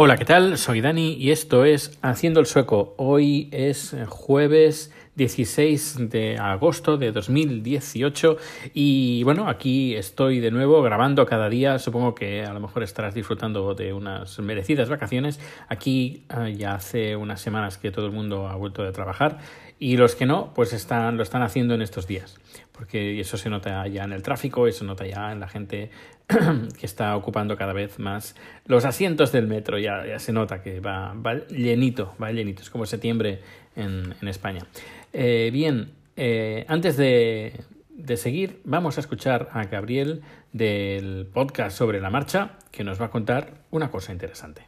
[0.00, 0.58] Hola, ¿qué tal?
[0.58, 2.94] Soy Dani y esto es Haciendo el Sueco.
[2.98, 8.36] Hoy es jueves 16 de agosto de 2018
[8.72, 11.80] y bueno, aquí estoy de nuevo grabando cada día.
[11.80, 15.40] Supongo que a lo mejor estarás disfrutando de unas merecidas vacaciones.
[15.68, 19.38] Aquí eh, ya hace unas semanas que todo el mundo ha vuelto de trabajar.
[19.80, 22.36] Y los que no, pues están, lo están haciendo en estos días,
[22.72, 25.90] porque eso se nota ya en el tráfico, eso nota ya en la gente
[26.26, 28.34] que está ocupando cada vez más
[28.66, 32.70] los asientos del metro, ya, ya se nota que va, va, llenito, va llenito, es
[32.70, 33.40] como septiembre
[33.76, 34.64] en, España.
[35.12, 40.22] Eh, bien, eh, antes de, de seguir, vamos a escuchar a Gabriel
[40.52, 44.62] del podcast sobre la marcha, que nos va a contar una cosa interesante.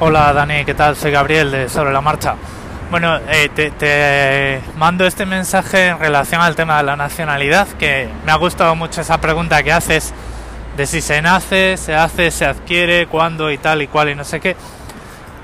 [0.00, 0.96] Hola Dani, ¿qué tal?
[0.96, 2.34] Soy Gabriel de Sobre la Marcha.
[2.90, 8.08] Bueno, eh, te, te, mando este mensaje en relación al tema de la nacionalidad, que
[8.26, 10.12] me ha gustado mucho esa pregunta que haces
[10.76, 14.24] de si se nace, se hace, se adquiere, cuándo y tal y cual y no
[14.24, 14.56] sé qué.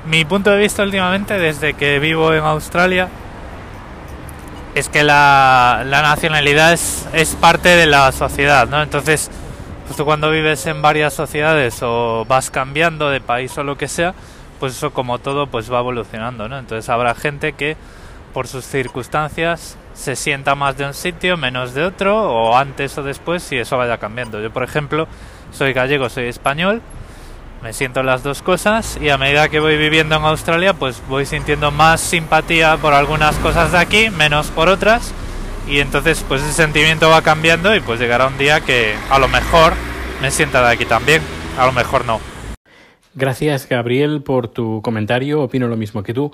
[0.06, 3.08] Mi punto de vista últimamente, desde que vivo en Australia,
[4.74, 8.82] es que la, la nacionalidad es, es, parte de la sociedad, ¿no?
[8.82, 9.30] Entonces,
[9.88, 14.14] justo cuando vives en varias sociedades o vas cambiando de país o lo que sea,
[14.60, 16.58] pues eso como todo pues va evolucionando, ¿no?
[16.58, 17.76] Entonces habrá gente que
[18.32, 23.02] por sus circunstancias se sienta más de un sitio, menos de otro, o antes o
[23.02, 24.40] después, y eso vaya cambiando.
[24.40, 25.08] Yo, por ejemplo,
[25.50, 26.82] soy gallego, soy español,
[27.62, 31.26] me siento las dos cosas, y a medida que voy viviendo en Australia, pues voy
[31.26, 35.12] sintiendo más simpatía por algunas cosas de aquí, menos por otras,
[35.66, 39.28] y entonces pues ese sentimiento va cambiando y pues llegará un día que a lo
[39.28, 39.74] mejor
[40.22, 41.22] me sienta de aquí también,
[41.58, 42.20] a lo mejor no.
[43.14, 45.42] Gracias, Gabriel, por tu comentario.
[45.42, 46.30] Opino lo mismo que tú.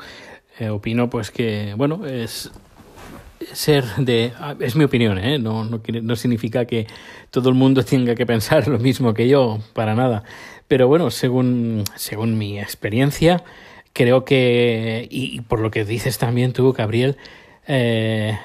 [0.58, 2.52] Eh, opino, pues, que, bueno, es
[3.52, 4.32] ser de.
[4.60, 5.38] Es mi opinión, ¿eh?
[5.38, 6.86] No, no, no significa que
[7.30, 10.24] todo el mundo tenga que pensar lo mismo que yo, para nada.
[10.68, 13.44] Pero bueno, según, según mi experiencia,
[13.92, 15.06] creo que.
[15.10, 17.16] Y, y por lo que dices también tú, Gabriel,
[17.66, 18.38] eh,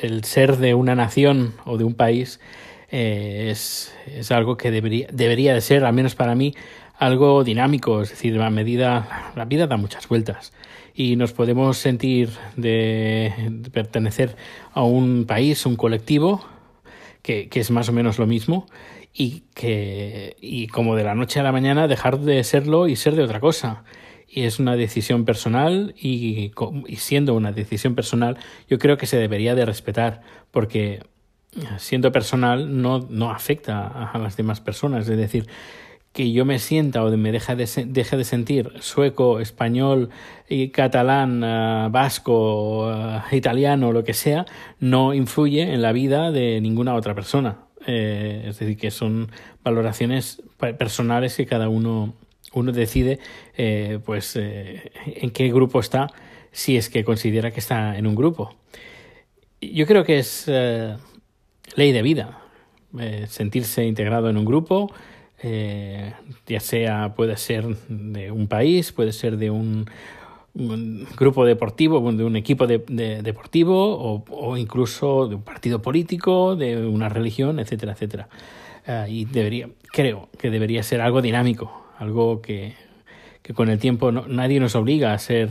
[0.00, 2.40] el ser de una nación o de un país
[2.90, 6.54] eh, es, es algo que debería, debería de ser, al menos para mí,
[6.98, 10.52] algo dinámico, es decir, a medida la vida da muchas vueltas
[10.94, 13.32] y nos podemos sentir de,
[13.72, 14.36] pertenecer
[14.72, 16.44] a un país, un colectivo
[17.22, 18.66] que, que, es más o menos lo mismo
[19.12, 23.16] y que y como de la noche a la mañana dejar de serlo y ser
[23.16, 23.84] de otra cosa.
[24.28, 26.52] Y es una decisión personal y,
[26.86, 28.36] y siendo una decisión personal
[28.68, 31.02] yo creo que se debería de respetar porque
[31.78, 35.08] siendo personal no, no afecta a las demás personas.
[35.08, 35.46] Es decir
[36.14, 40.08] que yo me sienta o me deje de, deje de sentir sueco, español,
[40.48, 44.46] y catalán, uh, vasco, uh, italiano, lo que sea,
[44.80, 47.64] no influye en la vida de ninguna otra persona.
[47.86, 49.30] Eh, es decir, que son
[49.62, 50.42] valoraciones
[50.78, 52.14] personales que cada uno,
[52.52, 53.18] uno decide
[53.56, 56.08] eh, pues, eh, en qué grupo está,
[56.50, 58.54] si es que considera que está en un grupo.
[59.60, 62.40] Yo creo que es ley de vida
[63.26, 64.92] sentirse integrado en un grupo,
[65.46, 66.14] eh,
[66.46, 69.84] ya sea puede ser de un país, puede ser de un,
[70.54, 76.86] grupo deportivo, de un equipo de, de, deportivo o, incluso de un partido político, de
[76.86, 78.28] una religión, etcétera, etcétera.
[78.86, 82.74] Uh, y debería, creo que debería ser algo dinámico, algo que,
[83.42, 85.50] que con el tiempo no, nadie nos obliga a ser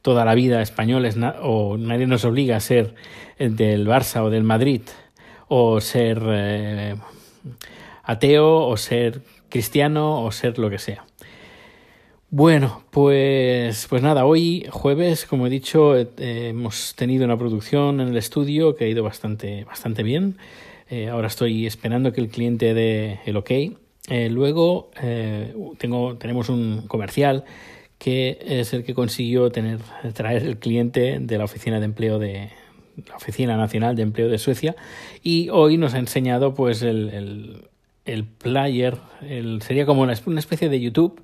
[0.00, 2.96] toda la vida españoles o nadie nos obliga a ser
[3.38, 4.82] del Barça o del Madrid
[5.46, 6.96] o ser eh,
[8.02, 11.04] ateo o ser cristiano o ser lo que sea.
[12.34, 18.08] Bueno, pues, pues nada, hoy jueves, como he dicho, eh, hemos tenido una producción en
[18.08, 20.38] el estudio que ha ido bastante, bastante bien.
[20.88, 23.50] Eh, ahora estoy esperando que el cliente dé el ok.
[24.08, 24.90] Eh, luego
[25.76, 27.44] tengo, tenemos un comercial
[27.98, 29.80] que es el que consiguió tener,
[30.14, 32.50] traer el cliente de la oficina de empleo de
[33.08, 34.74] la Oficina Nacional de Empleo de Suecia
[35.22, 37.68] y hoy nos ha enseñado pues el, el
[38.04, 41.22] el player, el, sería como una, especie de YouTube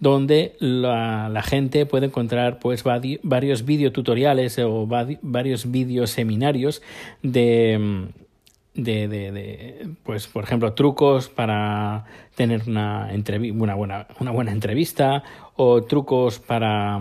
[0.00, 6.82] donde la, gente puede encontrar pues varios videotutoriales o varios videoseminarios
[7.22, 8.08] de,
[8.74, 12.04] de, de, de, pues por ejemplo trucos para
[12.34, 13.10] tener una,
[13.54, 15.22] una, buena, una buena entrevista
[15.56, 17.00] o trucos para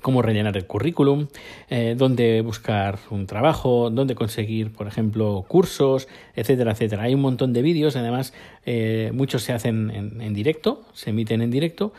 [0.00, 1.28] cómo rellenar el currículum,
[1.68, 7.04] eh, dónde buscar un trabajo, dónde conseguir, por ejemplo, cursos, etcétera, etcétera.
[7.04, 8.32] Hay un montón de vídeos, además
[8.64, 11.92] eh, muchos se hacen en, en, directo, se emiten en directo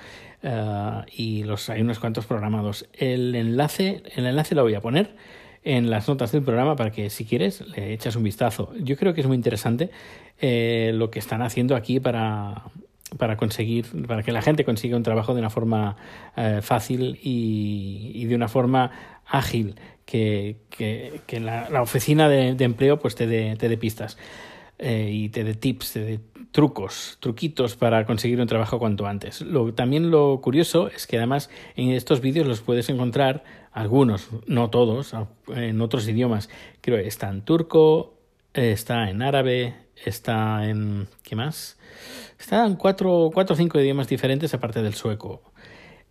[0.44, 2.88] uh, y los hay unos cuantos programados.
[2.94, 5.16] El enlace, el enlace lo voy a poner
[5.64, 8.74] en las notas del programa para que si quieres le echas un vistazo.
[8.80, 9.92] Yo creo que es muy interesante
[10.42, 12.64] lo que están haciendo aquí para
[13.18, 15.96] para conseguir, para que la gente consiga un trabajo de una forma
[16.36, 18.92] eh, fácil y, y, de una forma
[19.26, 19.76] ágil,
[20.06, 24.18] que, que, que la, oficina de, de, empleo pues te dé, te dé pistas
[24.80, 26.20] eh, y te dé tips, te dé
[26.52, 29.42] trucos, truquitos para conseguir un trabajo cuanto antes.
[29.42, 34.70] Lo, también lo curioso es que además en estos vídeos los puedes encontrar algunos, no
[34.70, 35.14] todos,
[35.48, 36.50] en otros idiomas.
[36.82, 38.14] Creo que está turco,
[38.54, 41.08] está en árabe, está en...
[41.24, 41.78] ¿qué más?
[42.40, 45.54] Está en cuatro, cuatro o cinco idiomas diferentes aparte del sueco.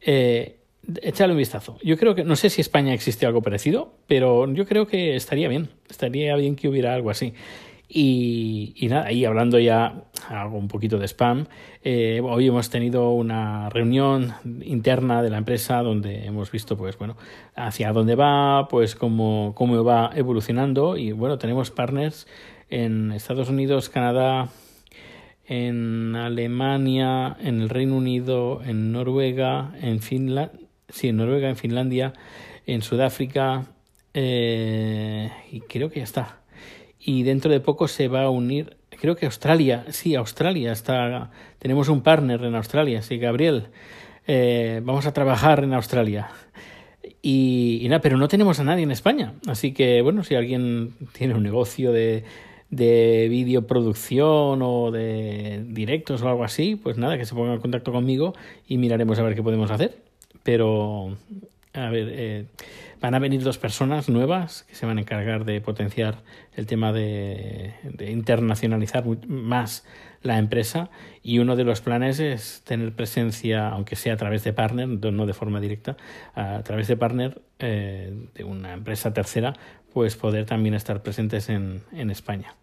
[0.00, 0.60] Eh,
[1.02, 1.78] échale un vistazo.
[1.82, 5.14] Yo creo que, no sé si en España existe algo parecido, pero yo creo que
[5.14, 5.70] estaría bien.
[5.88, 7.34] Estaría bien que hubiera algo así.
[7.94, 11.44] Y, y nada, y hablando ya algo un poquito de spam,
[11.84, 17.18] eh, hoy hemos tenido una reunión interna de la empresa donde hemos visto, pues bueno,
[17.54, 20.96] hacia dónde va, pues cómo, cómo va evolucionando.
[20.96, 22.26] Y bueno, tenemos partners
[22.70, 24.48] en Estados Unidos, Canadá,
[25.44, 30.58] en Alemania, en el Reino Unido, en Noruega, en Finlandia,
[30.88, 32.14] sí, en Noruega, en Finlandia,
[32.64, 33.66] en Sudáfrica
[34.14, 36.41] eh, y creo que ya está
[37.04, 41.88] y dentro de poco se va a unir, creo que Australia, sí, Australia está, tenemos
[41.88, 43.66] un partner en Australia, sí, Gabriel,
[44.26, 46.28] eh, vamos a trabajar en Australia.
[47.20, 51.34] Y, nada, pero no tenemos a nadie en España, así que bueno, si alguien tiene
[51.34, 52.24] un negocio de,
[52.70, 57.92] de videoproducción o de directos o algo así, pues nada, que se ponga en contacto
[57.92, 58.34] conmigo
[58.68, 59.96] y miraremos a ver qué podemos hacer.
[60.42, 61.16] Pero,
[61.74, 62.44] a ver, eh,
[63.02, 66.22] Van a venir dos personas nuevas que se van a encargar de potenciar
[66.54, 69.84] el tema de, internacionalizar más
[70.22, 70.88] la empresa
[71.20, 75.26] y uno de los planes es tener presencia, aunque sea a través de partner, no
[75.26, 75.96] de forma directa,
[76.36, 79.54] a través de partner eh, de una empresa tercera,
[79.92, 82.54] pues poder también estar presentes en, en España.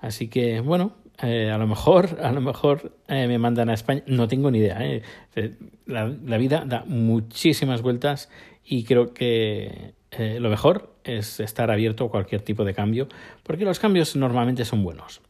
[0.00, 4.02] Así que, bueno, eh, a lo mejor, a lo mejor eh, me mandan a España,
[4.06, 4.78] no tengo ni idea.
[5.86, 8.30] La, vida da muchísimas vueltas
[8.68, 13.08] y creo que eh, lo mejor es estar abierto a cualquier tipo de cambio,
[13.42, 15.20] porque los cambios normalmente son buenos.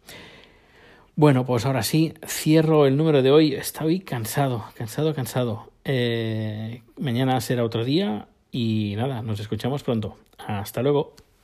[1.15, 3.55] Bueno, pues ahora sí, cierro el número de hoy.
[3.55, 5.73] Estoy cansado, cansado, cansado.
[5.85, 10.17] Eh, mañana será otro día y nada, nos escuchamos pronto.
[10.39, 11.15] Hasta luego.